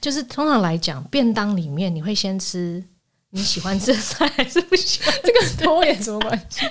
[0.00, 2.82] 就是通常来讲，便当里面你会先吃
[3.30, 5.12] 你喜欢吃的菜还是不喜欢？
[5.24, 6.66] 这个拖延什么关系？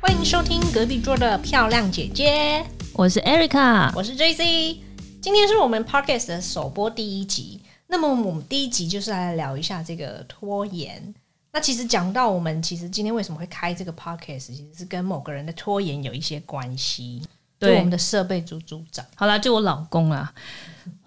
[0.00, 4.80] 欢迎收听隔壁桌的漂亮姐姐，我是 Erica，我是 J C。
[5.20, 7.62] 今天是我们 Podcast 的首播第一集。
[7.88, 11.12] 那么我们第一集就是来聊一下这个拖延。
[11.56, 17.22] 那其实讲到我们，其实今天为什么会开这个 Podcast，其实是跟某个人的拖延有一些关系。
[17.58, 20.30] 对，我们的设备组组长，好啦，就我老公啊。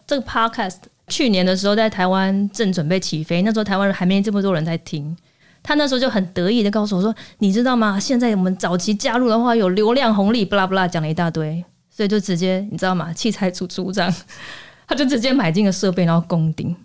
[0.07, 5.15] 这个 Podcast 去年的时候在台湾正准备起飞，那时候台湾人还没这么多人在听。
[5.61, 7.99] 他那时候就很得意的告诉我说：“你知道吗？
[7.99, 11.63] 现在我们早期加入的话有流量红利，不啦不啦，讲了一大堆。
[11.91, 13.13] 所以就直接你知道吗？
[13.13, 14.11] 器材组组长
[14.87, 16.75] 他就直接买进了设备，然后攻顶，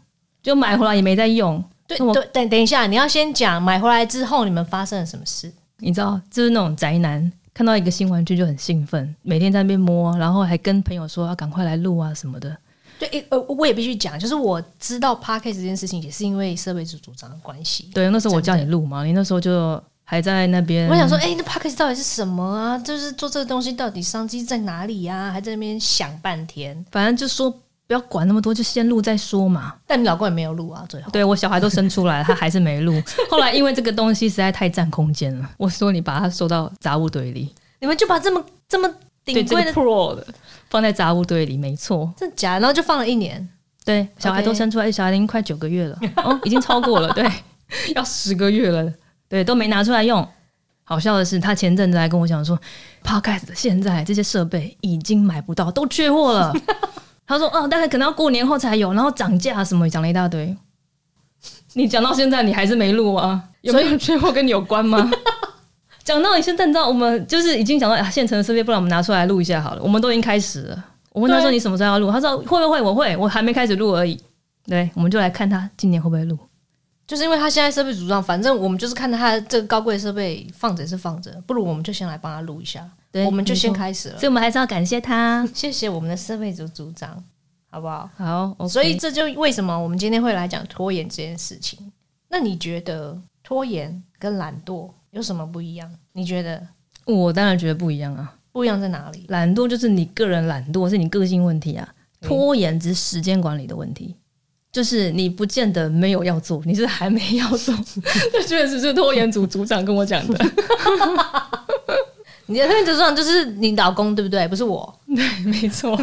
[0.42, 1.64] 就买回来也没在用。
[1.86, 5.52] 对对，等等一下，你要先讲买回来之后你们发生了什么事？
[5.78, 12.56] 你知道，就是那种宅男看到一个新玩具就很兴奋，每天在那边摸，然后还跟朋友说要赶快来录啊什么的。
[12.98, 17.90] 对，呃，我也必须讲，就是我知道 p a r k 这件事情也是因为设备组组长的关系。
[17.92, 20.88] 对，那时候我叫你录嘛，你那时候就还在那边。
[20.88, 22.78] 我想说，哎，那 p a r k 到底是什么啊？
[22.78, 25.30] 就是做这个东西到底商机在哪里呀？
[25.32, 26.84] 还在那边想半天。
[26.92, 27.52] 反正就说
[27.86, 29.74] 不要管那么多，就先录再说嘛。
[29.86, 31.10] 但你老公也没有录啊，最后。
[31.10, 33.02] 对我小孩都生出来了，他还是没录。
[33.30, 37.54] 后来因为这个东西实在太占空间了，我说你把它收到杂物堆里。
[37.80, 38.88] 你们就把这么这么
[39.24, 40.26] 顶贵的 Pro 的
[40.70, 42.12] 放在杂物堆里，没错。
[42.16, 42.58] 真假？
[42.58, 43.46] 然后就放了一年。
[43.84, 47.30] 对，小孩都生出来，小孩已经快九个月了， 哦，已经超过了，对，
[47.94, 48.90] 要十个月了，
[49.28, 50.26] 对，都没拿出来用。
[50.84, 52.58] 好笑的是，他前阵子还跟我讲说
[53.02, 56.54] ，Podcast 现在这些设备已经买不到，都缺货了。
[57.26, 60.56] 他说，哦，大概可能要过年后才有，然后涨价什么，讲了一大堆。
[61.74, 63.42] 你讲到现在，你还是没录啊？
[63.62, 65.10] 有没有缺货 跟你有关吗？
[66.04, 69.82] 讲到你现在，你知道我们就是已经讲到啊，现成的设备，不然我们拿出来录一下好了。
[69.82, 70.84] 我们都已经开始了。
[71.12, 72.82] 我问他说：“你什么时候要录？”他说：“会不会？
[72.82, 74.20] 我会，我还没开始录而已。”
[74.66, 76.36] 对，我们就来看他今年会不会录。
[77.06, 82.84] 就是因为他现在设备组装，反正我们就是看他这个高贵设备放着是放着，不如我们就先来帮他录一下。
[83.14, 84.18] 对，我们就先开始了。
[84.18, 87.22] 所以，我们还是要感谢他， 谢谢我们的设备组组长，
[87.70, 88.10] 好不好？
[88.16, 88.66] 好。
[88.66, 91.78] 所以这就为什么我们今天会来讲拖延这件事情。
[92.28, 95.88] 那你觉得拖延跟懒惰有什么不一样？
[96.12, 96.60] 你觉得？
[97.04, 98.34] 我当然觉得不一样啊。
[98.50, 99.26] 不一样在哪里？
[99.28, 101.88] 懒惰就是你个人懒惰，是你个性问题啊。
[102.20, 104.16] 拖延只是时间管理的问题，
[104.72, 107.72] 就是你不见得没有要做，你是还没要做。
[108.32, 110.38] 这确实是拖延组组长跟我讲的。
[112.46, 114.46] 你的拖延组长就是你老公对不对？
[114.48, 115.98] 不是我，对，没错。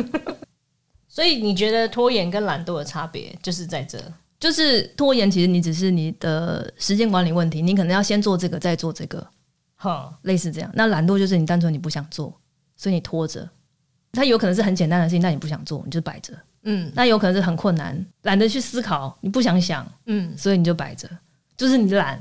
[1.08, 4.00] 所以你觉得拖延跟懒惰的差别就是在这，
[4.40, 9.26] 就是拖延其实你只是你的时间管理问题，你可能要先做这个，再做这个，
[9.76, 10.72] 哈，类似这样。
[10.74, 12.34] 那懒惰就是你单纯你不想做。
[12.78, 13.48] 所以你拖着，
[14.12, 16.34] 它有可能是很简单的事情，但你不想做，你就摆着。
[16.64, 19.86] 嗯，那有可能是很困难，懒得去思考，你不想想。
[20.08, 21.08] 嗯，所以你就摆着，
[21.56, 22.20] 就是你懒。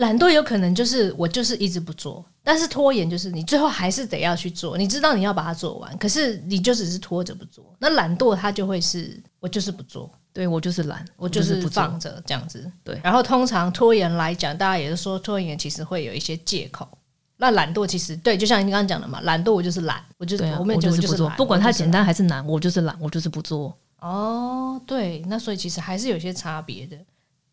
[0.00, 7.76] 懒惰有可能就是我就是一直不做，但是拖延就是你最后还是得要去做，你知道你要把它做完，可是你就只是拖着不做。
[7.78, 12.70] 那懒惰它就会是我就是不做，对我就是懒，我就是放着这样子。
[12.82, 16.88] 对，然后通常拖延来讲，大家也是说拖延其实会有一些借口。
[17.36, 23.76] 那懒惰其实对，就像你刚刚讲的嘛，懒惰我就是懒，我就我们就是不做，不管它简单还是难，我就是懒，我就是不做。
[24.00, 26.96] 哦，对，那所以其实还是有些差别的。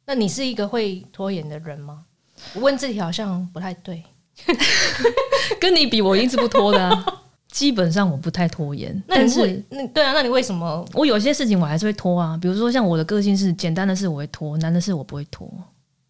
[0.06, 2.06] 那你是一个会拖延的人吗？
[2.54, 4.04] 我问这题好像不太对，
[5.60, 7.06] 跟你比，我一直不拖的，
[7.52, 9.02] 基本上我不太拖延。
[9.08, 10.86] 但是，那对啊，那你为什么？
[10.94, 15.50] 我有些事情我还是会拖啊，比如说像我的个性是简单的事我会拖，难的事我不会拖。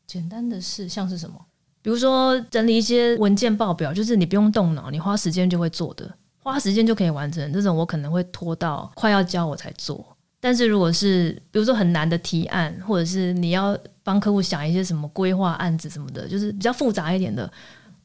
[0.06, 1.36] 简单的事像是什么？
[1.82, 6.10] 比如说整理一些文件报表，就是你不用动脑，你花时间就会做的，
[6.44, 7.54] 花时间就可以完成。
[7.54, 10.06] 这种我可能会拖到快要交我才做。
[10.40, 13.78] 但是如果是比如说很难的提案，或者是你要
[14.08, 17.52] 帮客户想一些什么规划案子什么的，就是比较复杂一点的，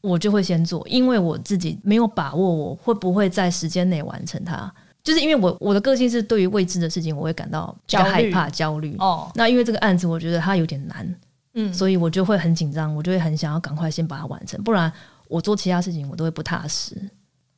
[0.01, 4.69] 我就会先做，因为我自己没有把握我会不会在时间内完成它。
[5.05, 9.31] 就是因为我我的个性是对于未知的事情我会感到比较害怕焦虑哦。
[9.37, 11.15] 那因为这个案子我觉得它有点难。
[11.55, 14.93] 嗯，所以我就会很紧张，我就会很想要赶快先把它完成，不然
[15.29, 16.97] 我做其他事情我都会不踏实。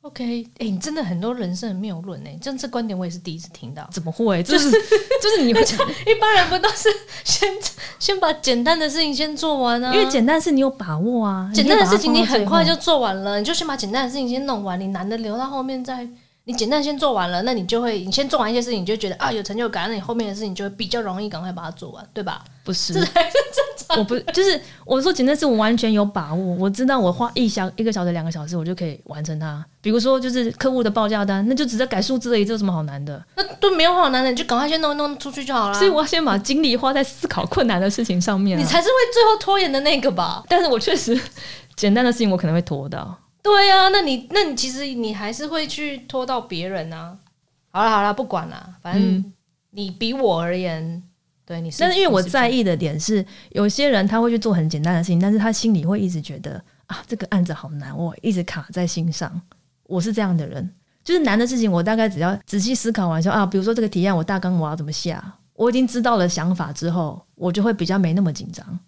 [0.05, 3.89] OK，哎，你真的很多人生的谬论呢，这这观点我也是第一次听到。
[3.91, 4.43] 怎么会？
[4.43, 5.59] 就是就是你会
[6.05, 6.87] 一般人不都是
[7.23, 7.51] 先
[7.97, 9.91] 先把简单的事情先做完啊？
[9.95, 16.07] 因为简单事你有把握啊，简单的事情你很快就做完了，你就先把简单的事情先弄完，你难的留到后面再。
[16.47, 22.45] 你简单先做完了，那你就会你先做完一些事情，你就觉得啊有成就感，那你后面的事情就会比较容易赶快把它做完，对吧？
[22.63, 23.74] 不是，这才是正上。
[23.97, 29.63] 我不就是我说简单是我完全有把握，我知道我花一小一个小时、两个小时，我就可以完成它。
[29.81, 33.23] 比如说就是客户的报价单，那就只是改数字而已，这有什么好难的？
[33.35, 35.73] 那都没有好难的，你就赶快先弄弄出去就好了。
[35.73, 40.43] 所以我要先把精力花在思考困难的事情上面啊、你才是会最后拖延的那个吧？
[40.47, 41.19] 但是我确实
[41.75, 43.17] 简单的事情我可能会拖到。
[43.43, 47.15] 对啊、那你那你其实你还是会去拖到别人啊。
[47.71, 49.33] 好了好了，不管了，反正
[49.71, 51.03] 你比我而言，
[51.45, 59.41] 对你是，但是因为我在意的点是，有些人他会去做很简单的事情，但是他心里会一直觉得啊，这个案子好难，我一直卡在心上。
[59.83, 60.67] 我是这样的人，
[61.03, 68.79] 就是难的事情，我大概只要仔细思考完说啊，比如说这个提案，我大纲我要怎么下，我已经知道了想法之后，我就会比较没那么紧张。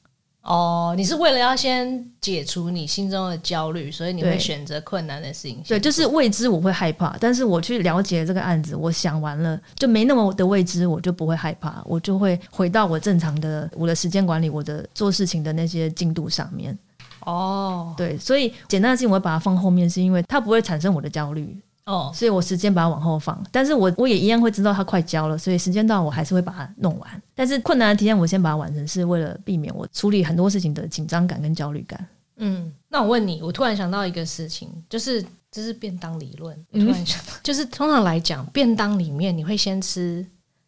[0.48, 5.62] 哦，你是为了要先解除你心中的焦虑，所以你会对选择困难的事情。
[5.68, 16.78] 对，就是未知我会害怕，但是我去了解这个案子，我想完了就没那么的未知，我就不会害怕，我就会回到我正常的我的时间管理，我的做事情的那些进度上面。
[17.26, 21.54] 哦对，所以简单的事情我会把它放后面，是因为它不会产生我的焦虑，
[21.88, 23.42] 哦，所以我时间把它往后放。
[23.50, 27.22] 但是我我也一样会知道它快交了，所以时间到我还是会把它弄完。
[27.34, 32.06] 但是困难的提案我先把它完成，是为了避免我处理很多事情的紧张感跟焦虑感。
[32.36, 36.56] 嗯，那我问你，我突然想到一个事情，就是这是便当理论。
[36.74, 40.24] 嗯突然想到，就是通常来讲，便当里面你会先吃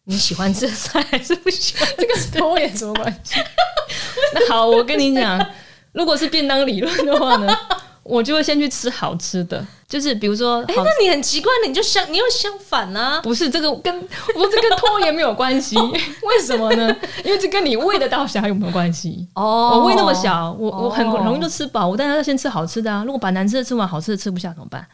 [0.05, 1.87] 你喜欢吃的菜，还是不喜欢？
[1.97, 3.35] 这个是拖延什么关系？
[4.33, 5.45] 那好，我跟你讲，
[5.91, 7.53] 如果是便当理论的话呢，
[8.09, 13.21] 我就会先去吃好吃的，就是比如说哎、好那你很奇怪，你就相你又相反啊？
[13.21, 13.95] 不是这个跟
[14.35, 16.95] 我说这跟拖延没有关系， 为什么呢？
[17.23, 19.27] 因为这跟你胃的大小有没有关系？
[19.35, 23.03] 哦我胃那么，小，我我很哦容易就吃饱，我当然要先吃好吃的啊。
[23.05, 24.85] 如果把难吃的吃完，好吃的吃不下怎么办？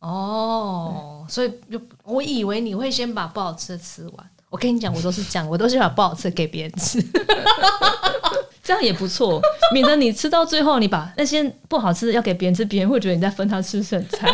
[0.00, 4.14] 哦，所以就我以为你会先把不好吃的吃完。
[4.50, 6.98] 我跟你讲，我都是这样，我都是把不好吃的给别人吃。
[8.68, 9.40] 这样也不错，
[9.72, 14.28] 免得你吃到最后，你把那些不好吃的要给别人吃，别人会觉得你在分他吃剩菜。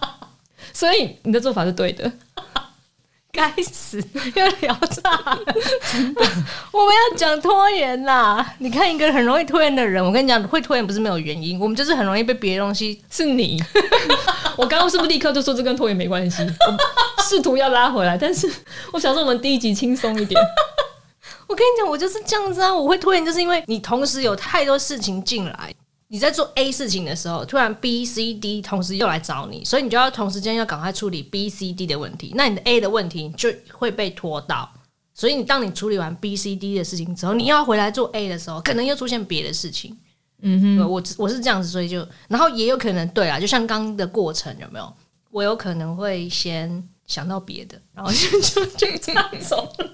[0.72, 2.10] 所以你的做法是对的。
[3.30, 4.02] 该死，
[4.34, 5.38] 又聊炸了。
[6.72, 8.54] 我们要讲拖延啦！
[8.60, 13.02] 你看一个很容易拖延的人，我跟你讲，会拖延不是没有原因，我们就是很容易被别的东西。
[13.10, 13.62] 是你，
[14.56, 16.42] 我刚刚是不是立刻就说这跟拖延没关系？
[16.44, 18.50] 我试图要拉回来，但是
[18.94, 20.40] 我想说我们第一集轻松一点。
[21.46, 22.74] 我跟你讲，我就是这样子啊！
[22.74, 25.74] 我会拖延，就是因为你同时有太多事情进来。
[26.08, 32.32] 你在做 A 事情的时候，突然 B、C、D 同时又来找你，所以你就要同时间要赶快处理 B、C、D 的问题。
[32.36, 34.72] 那你的 A 的问题就会被拖到，
[35.14, 39.96] 所以你当你处理完 B、C、D 的事情之后，你要回来做 A 的时候，可能又出现别的事情。
[40.42, 44.92] 嗯哼，我我是这样子，所以就然后也有可能对啊，就像刚刚的过程有没有？
[45.32, 49.90] 我有可能会先想到别的，然后就就就这样走了。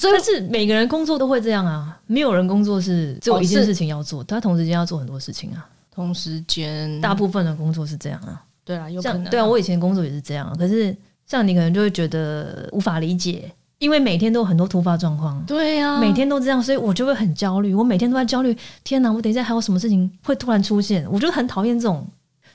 [0.00, 5.66] 但是每个人工作都会这样啊，没有人工作是只有一件事情要做，他同时间要做很多事情啊。
[5.94, 10.94] 同时间大部分的工作是这样啊，对啊，有可能像对啊，我以前工作也是这样啊，可是
[11.26, 15.42] 像你可能就会觉得无法理解，因为每天都有很多突发状况。
[15.46, 17.74] 对啊，每天都这样，所以我就会很焦虑。
[17.74, 18.54] 我每天都在焦虑，
[18.84, 19.10] 天哪！
[19.10, 21.06] 我等一下还有什么事情会突然出现？
[21.10, 22.06] 我就很讨厌这种。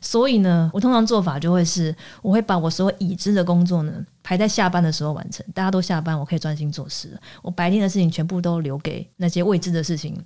[0.01, 3.93] 所以呢，我通常做法就会是，我会把我所有已知的工作呢
[4.23, 5.45] 排在下班的时候完成。
[5.53, 7.17] 大家都下班，我可以专心做事。
[7.41, 10.19] 我白天的事情全部都留给那些未知的事情。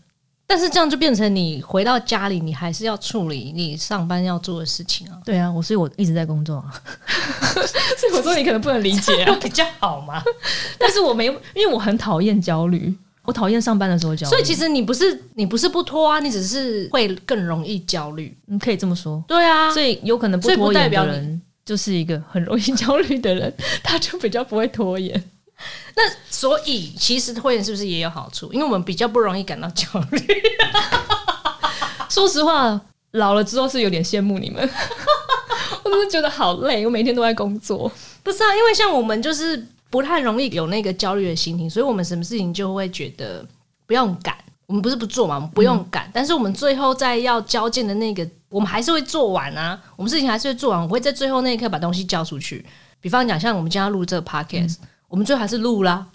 [0.48, 6.72] 但是这样就变成你回到家里，你还是要处理你上班要做的事情啊，对啊，我所以我一直在工作啊。
[7.98, 10.22] 所以我说你可能不能理解啊， 比较好嘛。
[10.78, 14.30] 但是我没，因为我很讨厌焦虑，我讨厌上班的时候焦虑。
[14.30, 18.36] 所以其实你不是你不是不拖啊，你只是会更容易焦虑。
[18.46, 19.24] 你可以这么说。
[19.28, 23.54] 对啊，所以有可能不拖延代表你的人，就是一个很容易焦虑的人，
[23.84, 25.24] 他就比较不会拖延。
[25.96, 28.52] 那所以其实拖延是不是也有好处？
[28.52, 30.20] 因为我们比较不容易感到焦虑。
[32.10, 32.80] 说实话，
[33.12, 34.70] 老了之后是有点羡慕你们，
[35.84, 37.92] 我真的觉得好累，我每天都在工作。
[38.22, 39.66] 不是啊，因为像我们就是
[39.96, 43.48] 不太容易有那个焦虑的心情，所以我们什么事情就会觉得
[43.86, 44.36] 不用赶。
[44.66, 49.82] 我们不是不做嘛，我们不用赶，但是我们最后在要交件的那个，我们还是会做完啊。
[49.96, 52.66] 我们事情还是会做完，我会在最后那一刻把东西交出去。
[53.00, 54.76] 比方讲，像我们今天要录这个 podcast，、
[55.08, 56.06] 我们最后还是录啦。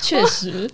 [0.00, 0.68] 确实，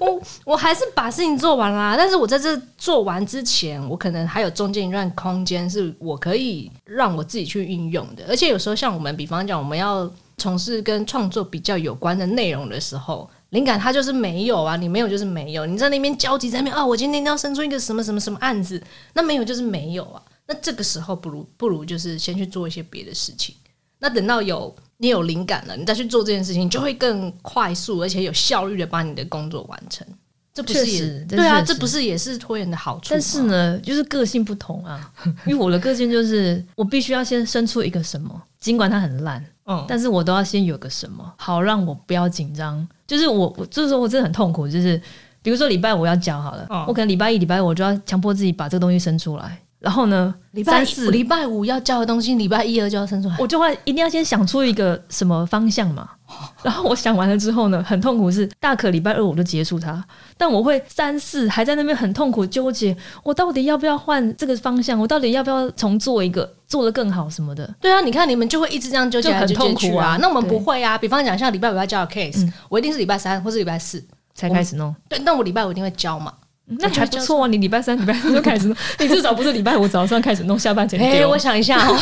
[0.00, 8.24] 我我还是把事情做完啦，但是我在这做完之前，我可能还有中间一段空间是我可以让我自己去运用的。
[8.28, 18.82] 而且有时候像我们，比方讲我们要从事跟创作比较有关的内容的时候，灵感它就是没有啊，你没有就是没有，你在那边焦急在那边啊，我今天要生出一个什么什么什么案子，
[19.14, 20.22] 那没有就是没有啊。
[20.46, 23.54] 那这个时候不如不如就是先去做一些别的事情。
[24.00, 30.06] 那等到有你有灵感了，你再去做这件事情，你就会更快速而且有效率的把你的工作完成。
[30.52, 31.62] 这不是也对啊？
[31.62, 33.10] 这不是也是拖延的好处？
[33.10, 35.10] 但是呢，就是个性不同啊。
[35.46, 42.86] 因为我的个性就是，我必须要先生出一个什么，尽管它很烂，嗯，但是我都要先有个什么，好让我不要紧张。
[43.06, 45.00] 就是我，我这时候我真的很痛苦，就是
[45.40, 53.36] 比如说礼拜五要交好了，嗯我可能礼拜一、礼拜五我就要强迫自己把这个东西生出来，然后呢，礼拜四礼拜五要交的东西，礼拜一、二就要生出来。
[53.38, 56.08] 我就会一定要先想出一个什么方向嘛。
[56.62, 60.04] 然后我想完了之后呢，很痛苦是大可礼拜二我就结束它，
[60.36, 64.98] 但我会三四还在那边很痛苦纠结，我到底要不要换这个方向？
[65.00, 67.68] 我到底要不要重做一个做得更好什么的？
[67.80, 74.04] 对啊，你看你们就会一直这样纠结就很痛苦啊那我们不会啊，比方讲像礼拜五要交的 case，、嗯我一定是礼拜三或是礼拜四。
[74.32, 76.32] 才开始弄，对，那我礼拜五一定会交嘛。
[76.70, 77.46] 嗯那还不错啊！
[77.48, 81.28] 你礼拜三、礼拜四就开始弄， 你至少不是礼拜五早上开始弄，下班前哎、丢。
[81.28, 81.96] 我想一下哦，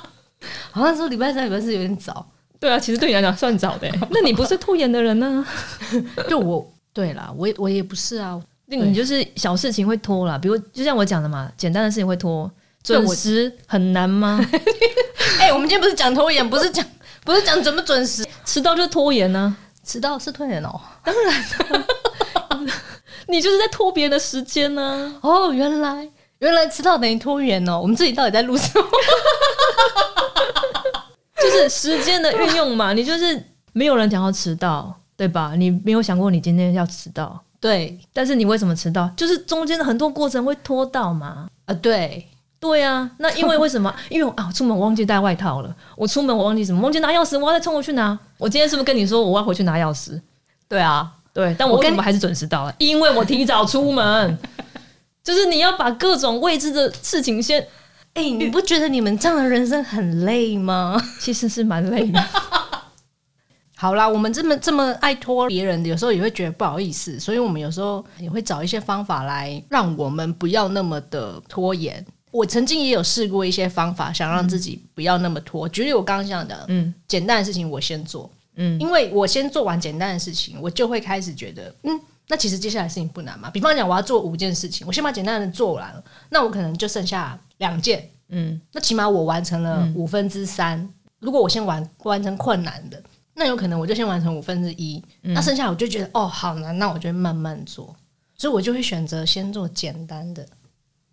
[0.70, 2.24] 好像说礼拜三、礼拜四有点早。
[2.60, 4.00] 对啊，其实对你来讲算早的欸。
[4.10, 5.44] 那你不是拖延的人呢、
[6.28, 8.40] 就我，对啦，我也我也不是啊。
[8.66, 12.48] 那你就是小事情会拖啦，比如就像我讲的嘛，简单的事情会拖，
[12.84, 14.40] 准时很难吗？
[15.40, 16.86] 哎、我们今天不是讲拖延，不是讲
[17.24, 20.80] 不是讲准不准时，迟到就是拖延呢、迟到是拖延哦。
[23.30, 26.08] 你就是在拖别人的时间呢、哦，原来
[26.40, 27.78] 原来迟到等于拖延哦。
[27.80, 28.86] 我们自己到底在录什么？
[31.40, 32.92] 就是时间的运用嘛。
[32.92, 35.54] 你就是没有人讲要迟到，对吧？
[35.56, 39.08] 你没有想过你今天要迟到，对但是你为什么迟到？
[39.16, 41.48] 就是中间的很多过程会拖到嘛。
[41.66, 42.26] 啊，对，
[42.58, 43.94] 对啊，那因为为什么？
[44.10, 45.74] 因为我啊，出门我忘记带外套了。
[45.96, 46.80] 我出门我忘记什么？
[46.82, 48.18] 忘记拿钥匙，我要再冲回去拿。
[48.38, 50.20] 我今天是不是跟你说我要回去拿钥匙？
[50.68, 51.10] 对啊，
[51.40, 52.74] 对，但我为什么还是准时到了？
[52.78, 54.38] 因为我提早出门。
[55.22, 57.64] 就是你要把各种未知的事情先，
[58.14, 61.00] 哎、你不觉得你们这样的人生很累吗？
[61.20, 62.24] 其实是蛮累的。
[63.76, 72.04] 好啦，我们这么这么爱拖别人的，有时候也会觉得不好意思，所以我们有时候也会找一些方法来让我们不要那么的拖延。
[72.30, 75.68] 我曾经也有试过一些方法，想让自己不要那么拖。
[75.68, 78.30] 举例我刚刚讲的，嗯简单的事情我先做，
[78.60, 78.78] 嗯。
[78.78, 83.50] 因为我先做完简单的事情，我就会开始觉得，嗯，那其实接下来事情不难嘛。
[83.50, 88.60] 比方讲，我要做五件事情，我先把简单的做完了，那我可能就剩下两件，嗯。
[88.72, 90.88] 那起码我完成了五分之三。
[91.18, 93.02] 如果我先完完成困难的，
[93.34, 97.94] 那有可能我就先完成五分之一，那剩下我就觉得哦好难，那我就会慢慢做，
[98.36, 100.46] 所以我就会选择先做简单的。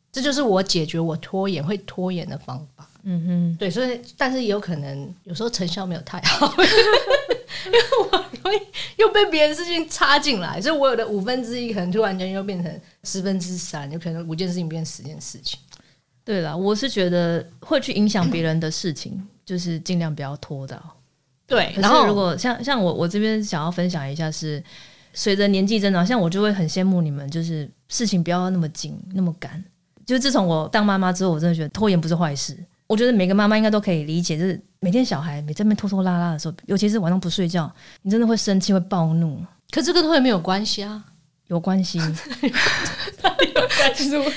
[0.09, 2.89] 这就是我解决我拖延会拖延的方法。
[3.03, 6.47] 嗯哼，对，所以但是也有可能有时候成效没有太好，
[7.71, 7.79] 因为
[8.11, 8.59] 我容易
[8.97, 15.59] 又被别的事情插进来，所以我有的五分之一可能突然间又变成十分之三，有可能五件事情变十件事情。
[16.23, 20.81] 对啦，我是觉得会去影响别人的事情，就是尽量不要拖到。
[21.45, 24.61] 对，然后如果像像我我这边想要分享一下是，
[25.13, 29.63] 随着年纪增长，像我就会很羡慕你们，就是事情不要那么紧那么赶。
[30.05, 32.57] 就自从我当妈妈之后，我真的觉得拖延不是坏事。
[32.87, 39.39] 我觉得每个妈妈应该都可以理解，就是每天小孩每在那边拖拖拉拉的时候，尤其是晚上不睡觉，你真的会生气会暴怒，
[39.71, 41.03] 可这跟拖延没有关系啊，
[41.47, 41.99] 有关系。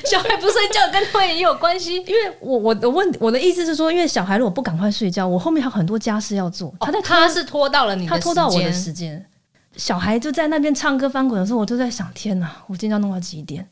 [0.04, 1.96] 小孩不睡觉跟拖延也有关系。
[1.96, 9.24] 因为我我的问我的意思是说，因为小孩如果不赶快睡觉，我后面还有很多家事要做，他在拖他是拖到了你的他拖到我的时间。
[9.76, 13.68] 小孩就在那边唱歌翻滚的时候，我就在想：天哪，我今天要弄到几点？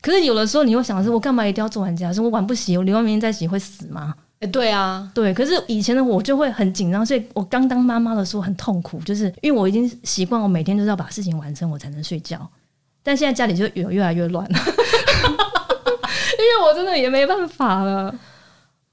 [0.00, 2.20] 可是有的时候你又想的是，我干嘛一定要做完家事？
[2.20, 4.14] 我晚不洗，我留到明天再洗会死吗？
[4.40, 12.50] 哎、对啊，对，可是以前的我就会很紧张，所以我刚当妈妈的时候很痛苦，就是因为我已经习惯我每天都是要把事情完成，我才能睡觉。
[13.02, 14.58] 但现在家里就越越来越乱了，
[16.38, 18.14] 因为我真的也没办法了。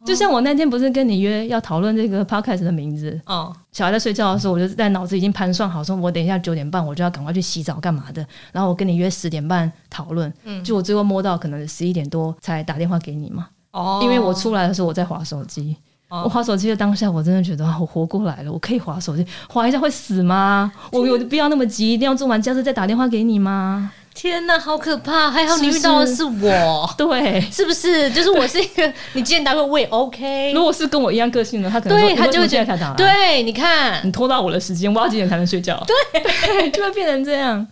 [0.08, 10.32] 就像我那天不是跟你约要讨论这个 podcast 的名字，哦，小孩在睡觉的时候，我就在脑子已经盘算好，说我等一下九点半我就要赶快去洗澡干嘛的，然后我跟你约十点半讨论，
[10.64, 15.76] 就我最后摸到可能十一点多才打电话给你嘛，哦因为我出来的时候我在划手机。
[16.10, 20.72] 哦我划手机的当下，我真的觉得啊我活过来了，我可以划手机，划一下会死吗？
[20.90, 23.92] 我有必要那么急，一定要做完家事再打电话给你吗？
[24.18, 25.30] 天哪，好可怕！
[25.30, 28.10] 还好你遇到的是我， 对，是不是？
[28.10, 35.80] 就是我是一个，你今天打给我我也 OK，如果是跟我一样个性的，他可能说对他就会觉得，你为什么现在才打来，对，你看你，拖到我的时间，我要几点才能睡觉？
[35.86, 37.66] 对， 就会变成这样。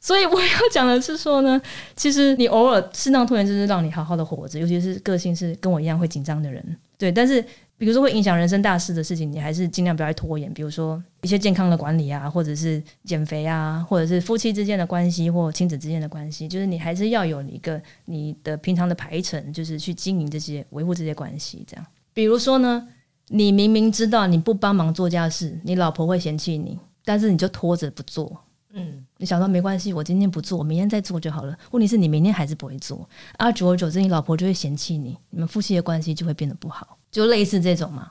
[0.00, 1.60] 所以我要讲的是说呢，
[1.94, 6.64] 其实你偶尔适当拖延，就是让你好好的活着，尤其是个性是跟我一样会紧张的人。
[6.96, 7.44] 对，但是
[7.80, 10.52] 比如说会影响人生大事的事情，你还是尽量不要去拖延。
[10.52, 21.64] 比如说一些健康的管理啊，或者是减肥啊，或者是夫妻之间的关系或亲子之间的关系，就是你还是要有一个你的平常的排程，就是去经营这些、维护这些关系。
[21.66, 22.86] 这样，比如说呢，
[23.28, 28.38] 你明明知道你不帮忙做家事，你老婆会嫌弃你，但是你就拖着不做。
[28.74, 31.58] 嗯，你想说没关系，我今天不做，我明天再做就好了。
[31.70, 33.08] 问题是你明天还是不会做，
[33.38, 38.10] 啊，久而久之，你老婆就会嫌弃你，你们夫妻的关系就会变得不好，就类似这种嘛。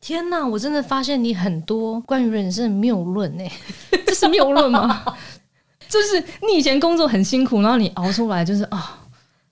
[0.00, 3.50] 天哪，我真的发现你很多关于人生的谬论哎，
[4.06, 5.04] 这是谬论吗？
[5.88, 6.18] 就是
[6.48, 8.98] 你以前工作很辛苦，然后你熬出来，就是啊。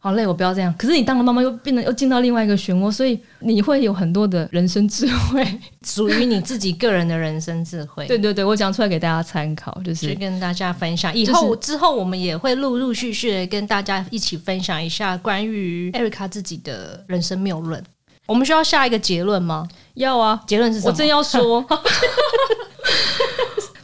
[0.03, 0.75] 好累，我不要这样。
[0.79, 5.47] 可是你当了妈妈，又变得又进到另外一个漩涡，所以你会有很多的人生智慧，
[5.85, 8.07] 属于你自己个人的人生智慧。
[8.09, 11.15] 对对对，我讲出来给大家参考，就是去跟大家分享。
[11.15, 17.85] 以后之后我们也会陆陆续续的跟大家一起分享一下关于艾瑞卡自己的人生谬论。
[18.31, 19.67] 我们需要下一个结论吗？
[19.95, 20.93] 要啊，结论是什么？
[20.93, 21.67] 我真要说。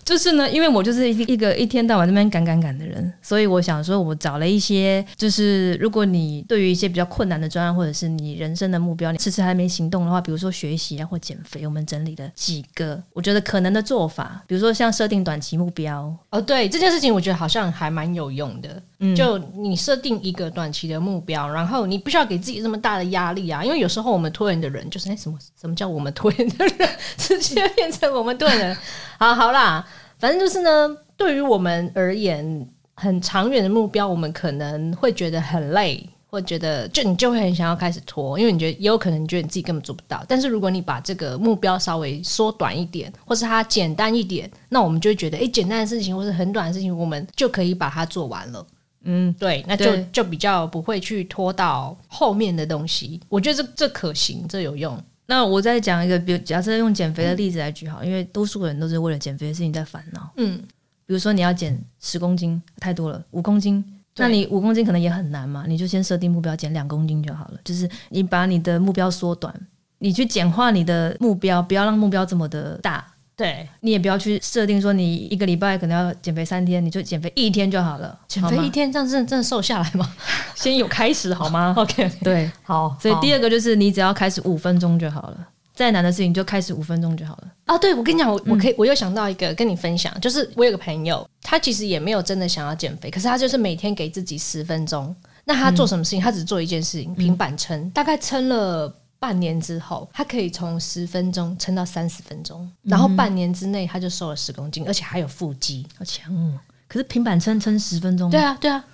[0.06, 16.14] 就是呢，因为我就是一一个一天到晚那边赶赶赶的人，所以我想说，我找了一些，就是如果你对于一些比较困难的专案，或者是你人生的目标，你迟迟还没行动的话，比如说学习啊或减肥，我们整理了几个我觉得可能的做法，比如说像设定短期目标。
[16.30, 18.80] 哦，对这件事情，我觉得好像还蛮有用的。
[18.98, 28.76] 嗯，就你设定一个短期的目标，然后你不需要给自己这么大的压力啊，因为有时候我们拖延的人就是哎什么什么叫我们拖延的人， 直接变成我们拖延人。
[29.18, 29.87] 好好啦。
[30.18, 40.25] 反正就是呢，对于我们而言，很长远的目标，我们可能会觉得很累，或觉得就你就会很想要开始拖，因为你觉得也有可能你觉得你自己根本做不到。
[40.26, 48.66] 但是如果你把这个目标稍微缩短一点，或是它简单一点，那我们就会觉得，哎，简单的事情或是很短的事情，我们就可以把它做完了。
[49.04, 53.20] 嗯，对，那就就比较不会去拖到后面的东西。
[53.28, 54.99] 我觉得这这可行，这有用。
[55.26, 60.33] 那我再讲一个，比如假设用减肥的例子来举好，因为多数人都是为了减肥的事情在烦恼。
[60.37, 60.59] 嗯，
[61.04, 63.85] 比如说你要减十公斤，太多了；五公斤，
[64.16, 67.59] 那你五公斤可能也很难嘛，你就先设定目标，减两公斤就好了。
[67.64, 69.52] 就是你把你的目标缩短，
[69.99, 73.04] 你去简化你的目标，不要让目标这么的大。
[73.37, 78.19] 对你也不要去设定说你一个礼拜可能要减肥三天，你就减肥一天就好了。
[78.26, 80.11] 减肥一天这样真的真的瘦下来吗？
[80.57, 81.75] 先有开始好吗？
[81.76, 82.97] OK，对，好。
[82.99, 87.49] 所以第二个就是你只要开始五分钟就好了，再难的事情就开始五分钟就好了。
[87.66, 95.14] 啊，对，我跟你讲，我我可以，我又想到一个跟你分享，就是我有个朋友，他其实也没有真的想要减肥，可是他就是每天给自己十分钟。
[95.44, 96.20] 那他做什么事情？
[96.20, 98.92] 他只做一件事情，平板撑，大概撑了。
[99.18, 106.59] 半年之后，他可以从十分钟撑到三十分钟，然后半年之内他就瘦了十公斤，而且还有腹肌，好强哦！
[106.88, 108.85] 可是平板撑撑十分钟，对啊，对啊，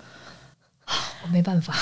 [1.23, 1.75] 我没办法，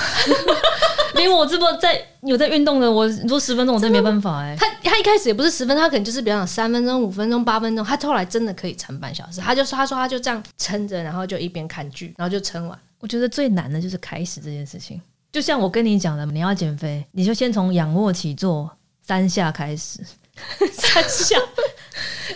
[1.15, 4.55] 因为我这么在有在运动的，我做十分钟我真没办法哎。
[4.57, 9.39] 他他一开始也不是十分，他可能就是比方讲三分钟、五分钟、八分钟，他后来真的可以撑半小时。
[9.39, 12.77] 他就说他说他就这样撑着，然后就一边看剧，然后就撑完。
[12.99, 14.99] 我觉得最难的就是开始这件事情。
[15.31, 18.69] 就像我跟你讲的，你要减肥，你就先从仰卧起坐
[19.01, 19.99] 三下开始，
[20.71, 21.37] 三下，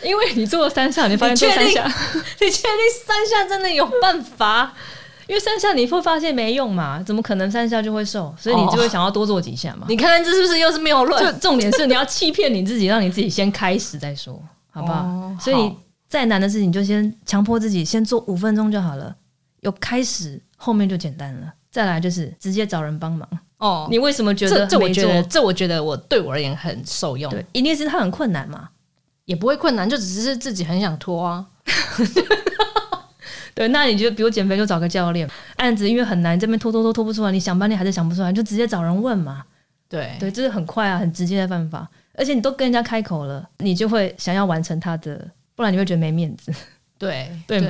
[0.04, 1.84] 因为你做了三下，你发现做三下，
[2.40, 4.74] 你确定三下真的有办法？
[5.28, 8.34] 因为三下你会发现没用嘛，怎么可能三下就会瘦？
[8.38, 9.88] 所以你就会想要多做几下嘛。
[9.90, 11.24] 你看看这是不是又是谬论？
[11.26, 15.36] 就重点是你要欺骗你自己，让你自己先开始再说，好不好？
[15.42, 15.74] 所以
[16.08, 19.16] 再难的事情就先强迫自己先做五分钟就好了，
[19.62, 21.52] 有开始后面就简单了。
[21.76, 23.86] 再来就是直接找人帮忙哦。
[23.92, 24.80] 你为什么觉得这？
[24.80, 27.30] 我觉得这我觉得我对我而言很受用。
[27.30, 28.70] 对，一定是他很困难嘛？
[29.26, 31.46] 也不会困难，就只是自己很想拖啊。
[33.54, 35.30] 对，那你就比如减肥就找个教练。
[35.58, 39.44] 案子因为很难，这边拖拖拖拖不出来，你想半天还是想不出来，就直接找人问嘛。
[39.90, 41.86] 对对，这是很快啊，很直接的办法。
[42.14, 46.54] 而且你都跟人家开口了，你就会想要完成他的，不然你会觉得没面子。
[46.98, 47.70] 对 对吗？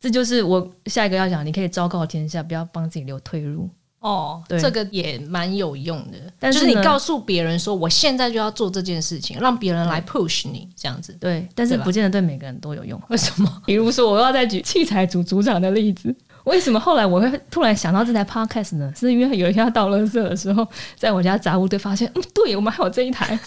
[0.00, 4.42] 这就是我下一个要讲，你可以昭告天下，不要帮自己留退路哦。
[4.48, 11.12] 这个也蛮有用的，但是你告诉别人说，我现在就要做这件事情，让别人来 push 你这样子。
[11.20, 12.98] 对，但是不见得对每个人都有用。
[13.10, 13.50] 为什么？
[13.66, 18.90] 比如说，我要再举器材组组长的例子，为什么后来我会突然想到这台 podcast 呢？
[18.96, 23.38] 是因为有一天倒垃圾的时候，在我家杂物堆发现，嗯，对我们还有这一台。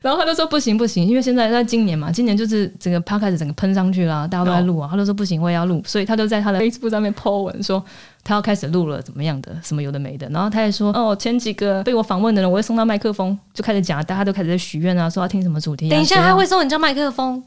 [0.00, 4.88] 然后他就说不行不行，因为现在在今年嘛，今年就是整个 podcast 整个喷上去了，大家都在录啊。
[4.88, 7.84] 他就说不行，我也要录，所以他就在他的 Facebook 上面 po 文说
[8.22, 10.28] 他要开始录了，怎么样的，什么有的没的。
[10.28, 15.88] 然后他还说哦，前几个被我访问的人，我会送到麦克风，就开始讲，大家都开始在许愿啊，说要听什么主题。
[15.88, 17.42] 等一下他会送你叫麦克风，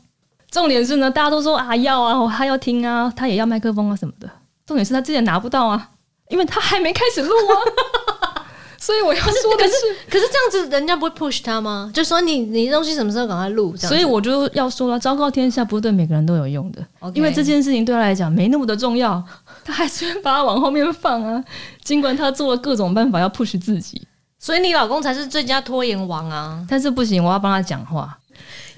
[0.51, 4.29] 重点是呢，大家都说啊要啊，他要听啊，他也要麦克风啊什么的。
[4.65, 5.89] 重点是他之前拿不到啊，
[6.27, 8.20] 因为他还没开始录啊。
[8.81, 9.73] 所以我要说的是，
[10.09, 11.91] 可是这样子人家不会 push 他吗？
[11.93, 13.77] 就说你你东西什么时候赶快录？
[13.77, 19.23] 所以我就要说了，昭告天下不是对每个人都有用的，因为这件事情对他来讲没那么的重要，
[19.63, 21.43] 他还是把它往后面放啊。
[21.85, 24.01] 尽管他做了各种办法要 push 自己，
[24.39, 26.65] 所以你老公才是最佳拖延王啊！
[26.67, 28.17] 但是不行，我要帮他讲话。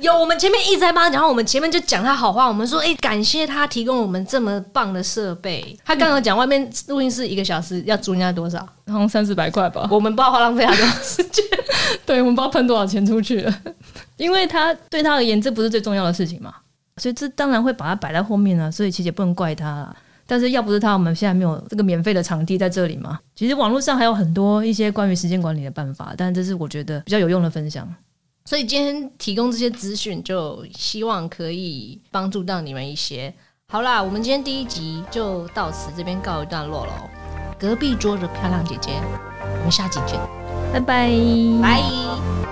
[0.04, 5.78] 有我们前面一直在帮他讲话，我们前面就讲他好话，我们说哎、感谢他提供我们这么棒的设备。
[5.86, 9.88] 他刚刚讲外面录音室一个小时要租人家多少，好像三四百块吧。
[9.90, 11.42] 我们不知道花浪费他多少时间。
[12.06, 13.62] 对，我们不知道喷多少钱出去了，
[14.18, 16.54] 因为他对他而言这不是最重要的事情嘛，
[16.98, 18.70] 所以这当然会把它摆在后面啊。
[18.70, 19.96] 所以其实也不能怪他啦。
[20.28, 23.18] 但是要不是他，我们现在没有这个免费的场地在这里嘛。
[23.36, 27.88] 其实网络上还有很多一些关于时间管理的办法，但这是我觉得比较有用的分享。
[28.46, 33.34] 所以今天提供这些资讯，就希望可以帮助到你们一些。
[33.68, 36.92] 好啦，我们今天第一集就到此这边告一段落喽。
[37.58, 38.92] 隔壁桌的漂亮姐姐，
[39.42, 40.20] 我们下集见，
[40.74, 41.10] 拜拜，
[41.62, 42.43] 拜。